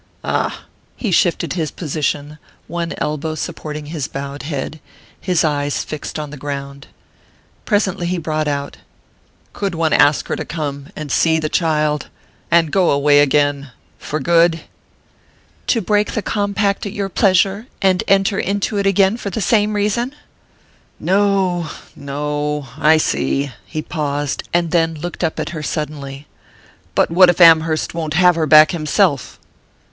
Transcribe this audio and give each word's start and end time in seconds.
"Ah" 0.23 0.63
He 0.95 1.11
shifted 1.11 1.53
his 1.53 1.69
position, 1.69 2.39
one 2.67 2.95
elbow 2.97 3.35
supporting 3.35 3.85
his 3.85 4.07
bowed 4.07 4.41
head, 4.41 4.79
his 5.19 5.43
eyes 5.43 5.83
fixed 5.83 6.17
on 6.17 6.31
the 6.31 6.37
ground. 6.37 6.87
Presently 7.65 8.07
he 8.07 8.17
brought 8.17 8.47
out: 8.47 8.77
"Could 9.53 9.75
one 9.75 9.93
ask 9.93 10.27
her 10.29 10.35
to 10.35 10.43
come 10.43 10.87
and 10.95 11.11
see 11.11 11.37
the 11.37 11.49
child 11.49 12.07
and 12.49 12.71
go 12.71 12.89
away 12.89 13.19
again 13.19 13.73
for 13.99 14.19
good?" 14.19 14.61
"To 15.67 15.81
break 15.81 16.13
the 16.13 16.23
compact 16.23 16.87
at 16.87 16.93
your 16.93 17.07
pleasure, 17.09 17.67
and 17.79 18.03
enter 18.07 18.39
into 18.39 18.77
it 18.79 18.87
again 18.87 19.17
for 19.17 19.29
the 19.29 19.39
same 19.39 19.73
reason?" 19.75 20.15
"No 20.99 21.69
no 21.95 22.69
I 22.75 22.97
see." 22.97 23.51
He 23.67 23.83
paused, 23.83 24.49
and 24.51 24.71
then 24.71 24.95
looked 24.95 25.23
up 25.23 25.39
at 25.39 25.49
her 25.49 25.61
suddenly. 25.61 26.25
"But 26.95 27.11
what 27.11 27.29
if 27.29 27.39
Amherst 27.39 27.93
won't 27.93 28.15
have 28.15 28.33
her 28.33 28.47
back 28.47 28.71
himself?" 28.71 29.37